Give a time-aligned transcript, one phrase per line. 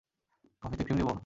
[0.63, 1.13] কফিতে ক্রিম দেবো?